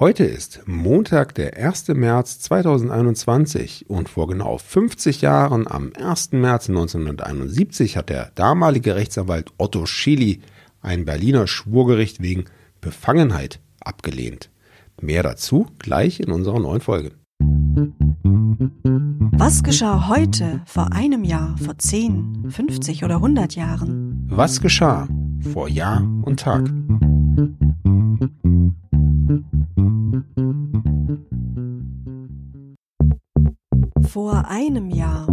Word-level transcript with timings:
Heute 0.00 0.22
ist 0.22 0.60
Montag, 0.64 1.34
der 1.34 1.56
1. 1.56 1.88
März 1.88 2.38
2021 2.38 3.90
und 3.90 4.08
vor 4.08 4.28
genau 4.28 4.56
50 4.56 5.22
Jahren, 5.22 5.66
am 5.66 5.90
1. 5.92 6.30
März 6.34 6.68
1971, 6.68 7.96
hat 7.96 8.08
der 8.08 8.30
damalige 8.36 8.94
Rechtsanwalt 8.94 9.52
Otto 9.58 9.86
Schily 9.86 10.40
ein 10.82 11.04
Berliner 11.04 11.48
Schwurgericht 11.48 12.22
wegen 12.22 12.44
Befangenheit 12.80 13.58
abgelehnt. 13.80 14.50
Mehr 15.00 15.24
dazu 15.24 15.66
gleich 15.80 16.20
in 16.20 16.30
unserer 16.30 16.60
neuen 16.60 16.80
Folge. 16.80 17.10
Was 19.32 19.64
geschah 19.64 20.06
heute, 20.08 20.60
vor 20.64 20.92
einem 20.92 21.24
Jahr, 21.24 21.56
vor 21.58 21.76
10, 21.76 22.44
50 22.50 23.02
oder 23.02 23.16
100 23.16 23.56
Jahren? 23.56 24.28
Was 24.30 24.60
geschah 24.60 25.08
vor 25.52 25.68
Jahr 25.68 26.06
und 26.22 26.38
Tag? 26.38 26.70
Vor 34.10 34.48
einem 34.48 34.88
Jahr. 34.88 35.26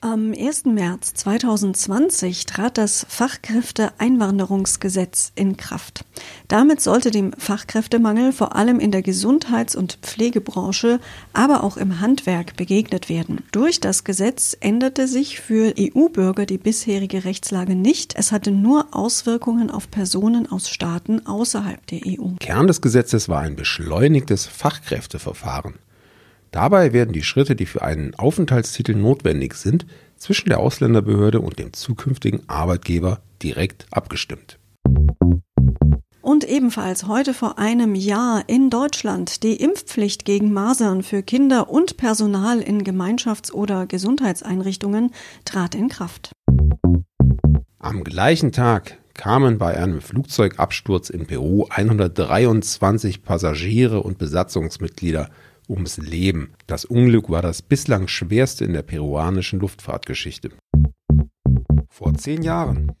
Am 0.00 0.32
1. 0.32 0.64
März 0.64 1.12
2020 1.12 2.46
trat 2.46 2.78
das 2.78 3.04
Fachkräfteeinwanderungsgesetz 3.06 5.32
in 5.34 5.58
Kraft. 5.58 6.06
Damit 6.48 6.80
sollte 6.80 7.10
dem 7.10 7.34
Fachkräftemangel 7.34 8.32
vor 8.32 8.56
allem 8.56 8.80
in 8.80 8.92
der 8.92 9.02
Gesundheits- 9.02 9.76
und 9.76 9.98
Pflegebranche, 10.00 11.00
aber 11.34 11.64
auch 11.64 11.76
im 11.76 12.00
Handwerk 12.00 12.56
begegnet 12.56 13.10
werden. 13.10 13.44
Durch 13.52 13.80
das 13.80 14.04
Gesetz 14.04 14.56
änderte 14.58 15.06
sich 15.06 15.38
für 15.38 15.74
EU-Bürger 15.78 16.46
die 16.46 16.56
bisherige 16.56 17.24
Rechtslage 17.24 17.74
nicht. 17.74 18.14
Es 18.16 18.32
hatte 18.32 18.52
nur 18.52 18.86
Auswirkungen 18.92 19.70
auf 19.70 19.90
Personen 19.90 20.50
aus 20.50 20.70
Staaten 20.70 21.26
außerhalb 21.26 21.86
der 21.88 22.00
EU. 22.06 22.36
Kern 22.40 22.68
des 22.68 22.80
Gesetzes 22.80 23.28
war 23.28 23.40
ein 23.40 23.54
beschleunigtes 23.54 24.46
Fachkräfteverfahren. 24.46 25.74
Dabei 26.50 26.92
werden 26.92 27.12
die 27.12 27.22
Schritte, 27.22 27.54
die 27.54 27.66
für 27.66 27.82
einen 27.82 28.14
Aufenthaltstitel 28.16 28.94
notwendig 28.94 29.54
sind, 29.54 29.86
zwischen 30.16 30.48
der 30.48 30.58
Ausländerbehörde 30.58 31.40
und 31.40 31.58
dem 31.58 31.72
zukünftigen 31.72 32.48
Arbeitgeber 32.48 33.20
direkt 33.42 33.86
abgestimmt. 33.90 34.58
Und 36.22 36.44
ebenfalls 36.44 37.06
heute 37.06 37.34
vor 37.34 37.58
einem 37.58 37.94
Jahr 37.94 38.44
in 38.46 38.68
Deutschland 38.68 39.42
die 39.42 39.56
Impfpflicht 39.56 40.24
gegen 40.24 40.52
Masern 40.52 41.02
für 41.02 41.22
Kinder 41.22 41.70
und 41.70 41.96
Personal 41.96 42.60
in 42.60 42.84
Gemeinschafts- 42.84 43.52
oder 43.52 43.86
Gesundheitseinrichtungen 43.86 45.12
trat 45.44 45.74
in 45.74 45.88
Kraft. 45.88 46.32
Am 47.78 48.04
gleichen 48.04 48.52
Tag 48.52 48.98
kamen 49.14 49.58
bei 49.58 49.76
einem 49.76 50.00
Flugzeugabsturz 50.00 51.10
in 51.10 51.26
Peru 51.26 51.66
123 51.70 53.22
Passagiere 53.22 54.02
und 54.02 54.18
Besatzungsmitglieder 54.18 55.30
ums 55.70 55.96
Leben. 55.96 56.52
Das 56.66 56.84
Unglück 56.84 57.30
war 57.30 57.40
das 57.40 57.62
bislang 57.62 58.08
schwerste 58.08 58.64
in 58.64 58.72
der 58.72 58.82
peruanischen 58.82 59.60
Luftfahrtgeschichte. 59.60 60.50
Vor 61.88 62.14
zehn 62.14 62.42
Jahren. 62.42 62.92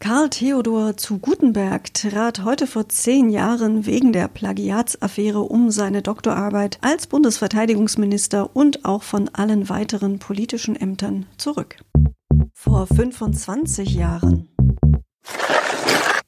Karl 0.00 0.30
Theodor 0.30 0.96
zu 0.96 1.18
Gutenberg 1.18 1.92
trat 1.92 2.44
heute 2.44 2.66
vor 2.66 2.88
zehn 2.88 3.28
Jahren 3.28 3.84
wegen 3.84 4.12
der 4.12 4.28
Plagiatsaffäre 4.28 5.40
um 5.40 5.70
seine 5.70 6.00
Doktorarbeit 6.00 6.78
als 6.80 7.08
Bundesverteidigungsminister 7.08 8.56
und 8.56 8.84
auch 8.84 9.02
von 9.02 9.28
allen 9.28 9.68
weiteren 9.68 10.18
politischen 10.18 10.76
Ämtern 10.76 11.26
zurück. 11.36 11.76
Vor 12.54 12.86
25 12.86 13.94
Jahren. 13.94 14.47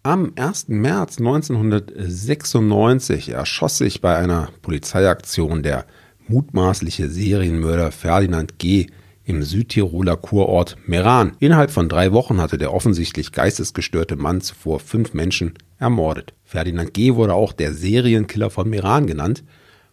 Am 0.02 0.32
1. 0.34 0.68
März 0.68 1.18
1996 1.18 3.28
erschoss 3.28 3.76
sich 3.76 4.00
bei 4.00 4.16
einer 4.16 4.48
Polizeiaktion 4.62 5.62
der 5.62 5.84
mutmaßliche 6.26 7.10
Serienmörder 7.10 7.92
Ferdinand 7.92 8.58
G. 8.58 8.86
im 9.24 9.42
Südtiroler 9.42 10.16
Kurort 10.16 10.78
Meran. 10.86 11.32
Innerhalb 11.38 11.70
von 11.70 11.90
drei 11.90 12.12
Wochen 12.12 12.40
hatte 12.40 12.56
der 12.56 12.72
offensichtlich 12.72 13.32
geistesgestörte 13.32 14.16
Mann 14.16 14.40
zuvor 14.40 14.80
fünf 14.80 15.12
Menschen 15.12 15.52
ermordet. 15.78 16.32
Ferdinand 16.46 16.94
G. 16.94 17.16
wurde 17.16 17.34
auch 17.34 17.52
der 17.52 17.74
Serienkiller 17.74 18.48
von 18.48 18.70
Meran 18.70 19.06
genannt 19.06 19.44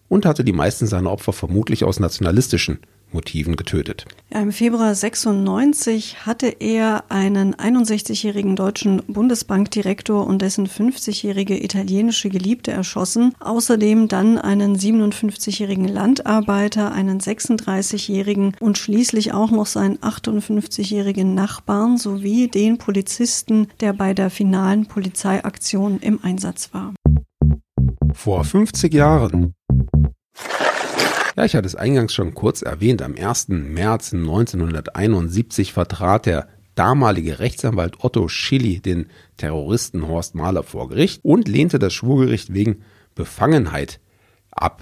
und 0.07 0.25
hatte 0.25 0.46
die 0.46 0.53
meisten 0.53 0.88
seiner 0.88 1.12
Opfer 1.12 1.34
vermutlich 1.34 1.84
aus 1.84 2.00
nationalistischen 2.00 2.79
Motiven 3.12 3.56
getötet. 3.56 4.06
Im 4.29 4.51
Februar 4.51 4.94
96 4.94 6.25
hatte 6.25 6.47
er 6.47 7.06
einen 7.09 7.56
61-jährigen 7.56 8.56
deutschen 8.56 9.01
Bundesbankdirektor 9.07 10.28
und 10.28 10.41
dessen 10.41 10.68
50-jährige 10.68 11.63
italienische 11.63 12.29
Geliebte 12.29 12.72
erschossen. 12.72 13.34
Außerdem 13.40 14.07
dann 14.07 14.38
einen 14.38 14.78
57-jährigen 14.78 15.88
Landarbeiter, 15.88 16.91
einen 16.91 17.19
36-jährigen 17.19 18.56
und 18.59 18.78
schließlich 18.78 19.34
auch 19.34 19.51
noch 19.51 19.66
seinen 19.66 19.97
58-jährigen 19.97 21.34
Nachbarn 21.34 21.97
sowie 21.97 22.50
den 22.50 22.78
Polizisten, 22.78 23.67
der 23.79 23.94
bei 23.94 24.13
der 24.13 24.29
finalen 24.29 24.85
Polizeiaktion 24.88 26.00
im 26.00 26.23
Einsatz 26.23 26.69
war. 26.73 26.94
Vor 28.13 28.44
50 28.44 28.94
Jahren 28.94 29.53
ja, 31.38 31.46
ich 31.46 31.56
hatte 31.56 31.68
es 31.68 31.75
eingangs 31.75 32.14
schon 32.14 32.34
kurz 32.34 32.64
erwähnt. 32.64 33.03
Am 33.03 33.14
1. 33.16 33.50
März 33.50 34.12
1971 34.12 35.72
vertrat 35.72 36.25
der 36.25 36.48
damalige 36.74 37.38
Rechtsanwalt 37.38 38.03
Otto 38.03 38.28
Schilly 38.28 38.80
den 38.80 39.08
Terroristen 39.38 40.08
Horst 40.08 40.34
Mahler 40.34 40.64
vor 40.64 40.90
Gericht 40.90 41.24
und 41.24 41.47
lehnte 41.47 41.78
das 41.78 41.94
Schwurgericht 41.94 42.56
wegen 42.56 42.84
Befangenheit 43.14 44.00
ab. 44.50 44.81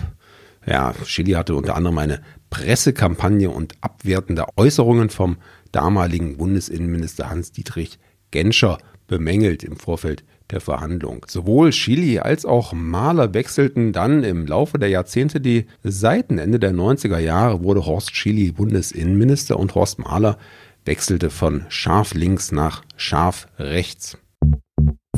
Ja, 0.65 0.93
Schilly 1.03 1.33
hatte 1.33 1.55
unter 1.55 1.75
anderem 1.75 1.97
eine 1.97 2.21
Pressekampagne 2.49 3.49
und 3.49 3.75
abwertende 3.81 4.45
Äußerungen 4.55 5.09
vom 5.09 5.37
damaligen 5.73 6.37
Bundesinnenminister 6.37 7.29
Hans-Dietrich 7.29 7.99
Genscher 8.31 8.77
bemängelt 9.07 9.61
im 9.63 9.75
Vorfeld 9.75 10.23
der 10.51 10.61
Verhandlung. 10.61 11.25
Sowohl 11.27 11.71
Chili 11.71 12.19
als 12.19 12.45
auch 12.45 12.73
Mahler 12.73 13.33
wechselten 13.33 13.91
dann 13.91 14.23
im 14.23 14.45
Laufe 14.45 14.77
der 14.79 14.89
Jahrzehnte 14.89 15.41
die 15.41 15.65
Seiten. 15.83 16.37
Ende 16.37 16.59
der 16.59 16.73
90er 16.73 17.19
Jahre 17.19 17.63
wurde 17.63 17.85
Horst 17.85 18.11
Chili 18.11 18.51
Bundesinnenminister 18.51 19.59
und 19.59 19.75
Horst 19.75 19.99
Mahler 19.99 20.37
wechselte 20.85 21.29
von 21.29 21.65
scharf 21.69 22.13
links 22.13 22.51
nach 22.51 22.83
scharf 22.95 23.47
rechts. 23.57 24.17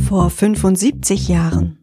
Vor 0.08 0.30
75 0.30 1.28
Jahren. 1.28 1.80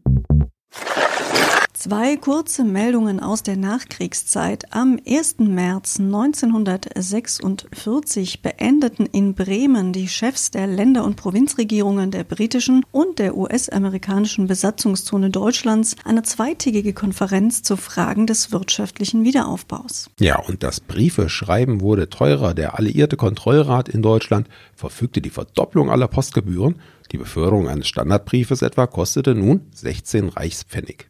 Zwei 1.77 2.15
kurze 2.15 2.63
Meldungen 2.63 3.19
aus 3.19 3.43
der 3.43 3.57
Nachkriegszeit. 3.57 4.73
Am 4.73 4.97
1. 5.05 5.39
März 5.39 5.99
1946 5.99 8.41
beendeten 8.41 9.05
in 9.05 9.35
Bremen 9.35 9.91
die 9.91 10.07
Chefs 10.07 10.51
der 10.51 10.67
Länder- 10.67 11.03
und 11.03 11.17
Provinzregierungen 11.17 12.11
der 12.11 12.23
britischen 12.23 12.85
und 12.91 13.19
der 13.19 13.35
US-amerikanischen 13.35 14.47
Besatzungszone 14.47 15.31
Deutschlands 15.31 15.97
eine 16.05 16.23
zweitägige 16.23 16.93
Konferenz 16.93 17.61
zu 17.61 17.75
Fragen 17.75 18.25
des 18.25 18.53
wirtschaftlichen 18.53 19.25
Wiederaufbaus. 19.25 20.09
Ja, 20.17 20.39
und 20.39 20.63
das 20.63 20.79
Briefeschreiben 20.79 21.81
wurde 21.81 22.09
teurer. 22.09 22.53
Der 22.53 22.79
alliierte 22.79 23.17
Kontrollrat 23.17 23.89
in 23.89 24.01
Deutschland 24.01 24.47
verfügte 24.75 25.19
die 25.19 25.29
Verdopplung 25.29 25.91
aller 25.91 26.07
Postgebühren. 26.07 26.75
Die 27.11 27.17
Beförderung 27.17 27.67
eines 27.67 27.89
Standardbriefes 27.89 28.61
etwa 28.61 28.87
kostete 28.87 29.35
nun 29.35 29.67
16 29.73 30.29
Reichspfennig 30.29 31.09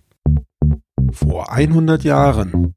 vor 1.16 1.52
100 1.52 2.04
Jahren. 2.04 2.76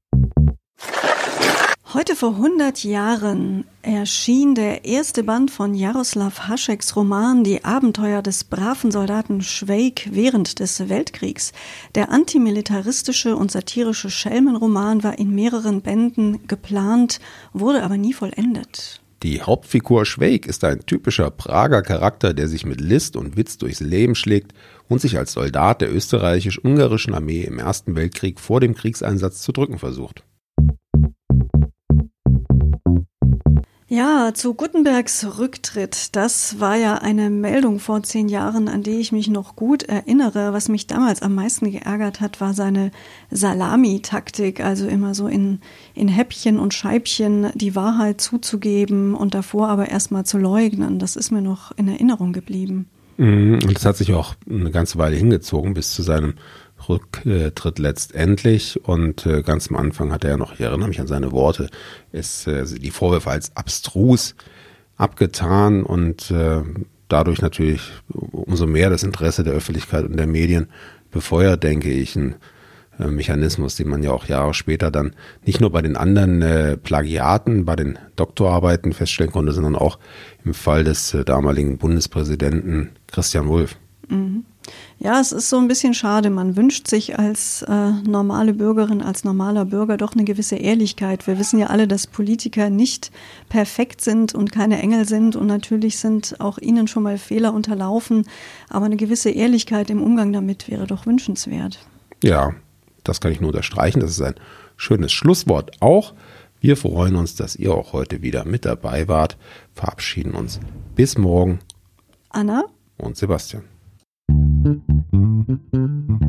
Heute 1.94 2.15
vor 2.15 2.34
100 2.34 2.84
Jahren 2.84 3.65
erschien 3.82 4.54
der 4.54 4.84
erste 4.84 5.25
Band 5.25 5.50
von 5.50 5.75
Jaroslav 5.75 6.47
Hascheks 6.47 6.94
Roman 6.94 7.44
Die 7.44 7.65
Abenteuer 7.65 8.21
des 8.22 8.44
braven 8.44 8.91
Soldaten 8.91 9.41
Schweig 9.41 10.09
während 10.12 10.60
des 10.60 10.89
Weltkriegs. 10.89 11.53
Der 11.95 12.10
antimilitaristische 12.10 13.36
und 13.36 13.51
satirische 13.51 14.10
Schelmenroman 14.10 15.03
war 15.03 15.18
in 15.18 15.34
mehreren 15.34 15.80
Bänden 15.80 16.47
geplant, 16.47 17.21
wurde 17.54 17.83
aber 17.83 17.97
nie 17.97 18.13
vollendet. 18.13 19.01
Die 19.24 19.42
Hauptfigur 19.42 20.07
Schweig 20.07 20.47
ist 20.47 20.63
ein 20.63 20.86
typischer 20.86 21.30
Prager 21.30 21.83
Charakter, 21.83 22.34
der 22.34 22.47
sich 22.47 22.65
mit 22.65 22.80
List 22.80 23.16
und 23.16 23.36
Witz 23.36 23.59
durchs 23.59 23.80
Leben 23.80 24.15
schlägt 24.15 24.53
und 24.89 25.01
sich 25.01 25.19
als 25.19 25.33
Soldat 25.33 25.81
der 25.81 25.95
österreichisch-ungarischen 25.95 27.15
Armee 27.15 27.43
im 27.43 27.59
Ersten 27.59 27.97
Weltkrieg 27.97 28.41
vor 28.41 28.61
dem 28.61 28.75
Kriegseinsatz 28.75 29.43
zu 29.43 29.53
drücken 29.53 29.79
versucht. 29.79 30.25
Ja, 33.91 34.33
zu 34.35 34.53
Gutenbergs 34.53 35.39
Rücktritt. 35.39 36.15
Das 36.15 36.61
war 36.61 36.77
ja 36.77 36.97
eine 36.97 37.31
Meldung 37.31 37.81
vor 37.81 38.03
zehn 38.03 38.29
Jahren, 38.29 38.69
an 38.69 38.83
die 38.83 39.01
ich 39.01 39.13
mich 39.13 39.29
noch 39.29 39.57
gut 39.57 39.83
erinnere. 39.83 40.53
Was 40.53 40.69
mich 40.69 40.87
damals 40.87 41.23
am 41.23 41.35
meisten 41.35 41.73
geärgert 41.73 42.21
hat, 42.21 42.39
war 42.39 42.53
seine 42.53 42.91
Salami-Taktik, 43.31 44.61
also 44.61 44.87
immer 44.87 45.15
so 45.15 45.27
in, 45.27 45.61
in 45.95 46.09
Häppchen 46.09 46.59
und 46.59 46.75
Scheibchen 46.75 47.51
die 47.55 47.75
Wahrheit 47.75 48.21
zuzugeben 48.21 49.15
und 49.15 49.35
davor 49.35 49.69
aber 49.69 49.89
erstmal 49.89 50.27
zu 50.27 50.37
leugnen. 50.37 50.99
Das 50.99 51.17
ist 51.17 51.31
mir 51.31 51.41
noch 51.41 51.73
in 51.79 51.89
Erinnerung 51.89 52.35
geblieben. 52.35 52.91
Mhm, 53.18 53.54
und 53.65 53.74
das 53.74 53.84
hat 53.84 53.97
sich 53.97 54.15
auch 54.15 54.34
eine 54.48 54.70
ganze 54.70 54.97
Weile 54.97 55.16
hingezogen 55.16 55.74
bis 55.74 55.92
zu 55.92 56.03
seinem 56.03 56.34
Rücktritt 56.88 57.78
letztendlich. 57.78 58.80
Und 58.84 59.26
äh, 59.26 59.42
ganz 59.42 59.68
am 59.68 59.76
Anfang 59.76 60.12
hat 60.12 60.24
er 60.24 60.30
ja 60.30 60.36
noch, 60.36 60.54
ich 60.54 60.60
erinnere 60.60 60.88
mich 60.88 61.00
an 61.00 61.09
seine 61.09 61.32
Worte, 61.32 61.68
ist 62.12 62.47
äh, 62.47 62.65
die 62.65 62.92
Vorwürfe 62.92 63.30
als 63.30 63.54
abstrus 63.56 64.36
abgetan 64.97 65.82
und 65.82 66.30
äh, 66.30 66.62
dadurch 67.09 67.42
natürlich 67.42 67.82
umso 68.12 68.66
mehr 68.66 68.91
das 68.91 69.03
Interesse 69.03 69.42
der 69.42 69.54
Öffentlichkeit 69.54 70.04
und 70.04 70.16
der 70.16 70.26
Medien 70.26 70.68
befeuert, 71.10 71.62
denke 71.62 71.91
ich, 71.91 72.16
ein 72.16 72.36
Mechanismus, 72.98 73.76
den 73.76 73.88
man 73.88 74.03
ja 74.03 74.10
auch 74.10 74.26
Jahre 74.26 74.54
später 74.54 74.91
dann 74.91 75.15
nicht 75.47 75.60
nur 75.60 75.70
bei 75.70 75.82
den 75.82 75.97
anderen 75.97 76.80
Plagiaten, 76.82 77.65
bei 77.65 77.76
den 77.76 77.97
Doktorarbeiten 78.16 78.92
feststellen 78.92 79.30
konnte, 79.30 79.53
sondern 79.53 79.76
auch 79.76 80.00
im 80.44 80.53
Fall 80.53 80.82
des 80.82 81.16
damaligen 81.24 81.78
Bundespräsidenten 81.78 82.91
Christian 83.09 83.49
Wulff. 83.49 83.77
Mhm. 84.09 84.45
Ja, 84.99 85.21
es 85.21 85.33
ist 85.33 85.49
so 85.49 85.59
ein 85.59 85.69
bisschen 85.69 85.95
schade. 85.95 86.28
Man 86.28 86.57
wünscht 86.57 86.89
sich 86.89 87.19
als 87.19 87.63
äh, 87.63 87.91
normale 88.07 88.53
Bürgerin, 88.53 89.01
als 89.01 89.25
normaler 89.25 89.65
Bürger 89.65 89.97
doch 89.97 90.15
eine 90.15 90.25
gewisse 90.25 90.57
Ehrlichkeit. 90.57 91.27
Wir 91.27 91.39
wissen 91.39 91.59
ja 91.59 91.69
alle, 91.69 91.87
dass 91.87 92.07
Politiker 92.07 92.69
nicht 92.69 93.10
perfekt 93.49 94.01
sind 94.01 94.34
und 94.34 94.53
keine 94.53 94.81
Engel 94.81 95.07
sind 95.07 95.37
und 95.37 95.47
natürlich 95.47 95.99
sind 95.99 96.41
auch 96.41 96.59
ihnen 96.59 96.89
schon 96.89 97.05
mal 97.05 97.16
Fehler 97.19 97.55
unterlaufen. 97.55 98.27
Aber 98.69 98.87
eine 98.87 98.97
gewisse 98.97 99.31
Ehrlichkeit 99.31 99.91
im 99.91 100.03
Umgang 100.03 100.33
damit 100.33 100.69
wäre 100.69 100.87
doch 100.87 101.07
wünschenswert. 101.07 101.78
Ja, 102.22 102.53
das 103.04 103.21
kann 103.21 103.33
ich 103.33 103.41
nur 103.41 103.51
unterstreichen. 103.51 104.01
Das 104.01 104.11
ist 104.11 104.21
ein 104.21 104.34
schönes 104.77 105.13
Schlusswort 105.13 105.81
auch. 105.81 106.15
Wir 106.61 106.77
freuen 106.77 107.15
uns, 107.15 107.37
dass 107.37 107.54
ihr 107.54 107.72
auch 107.72 107.93
heute 107.93 108.21
wieder 108.21 108.45
mit 108.45 108.65
dabei 108.65 109.07
wart. 109.07 109.39
Verabschieden 109.75 110.33
uns. 110.33 110.59
Bis 110.97 111.16
morgen. 111.16 111.61
Anna 112.31 112.65
und 112.98 113.16
Sebastian. 113.16 113.65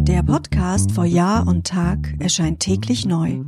Der 0.07 0.24
Podcast 0.24 0.92
vor 0.92 1.06
Jahr 1.06 1.48
und 1.48 1.68
Tag 1.68 2.16
erscheint 2.19 2.60
täglich 2.60 3.06
neu. 3.06 3.42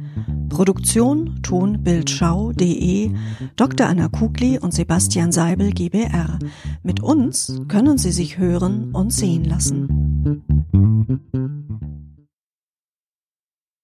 Produktion 0.49 1.41
tonbildschau.de 1.41 3.11
Dr. 3.55 3.87
Anna 3.87 4.09
Kugli 4.09 4.59
und 4.59 4.73
Sebastian 4.73 5.31
Seibel 5.31 5.71
GBR. 5.71 6.39
Mit 6.83 7.01
uns 7.01 7.61
können 7.67 7.97
Sie 7.97 8.11
sich 8.11 8.37
hören 8.37 8.91
und 8.93 9.13
sehen 9.13 9.45
lassen. 9.45 10.00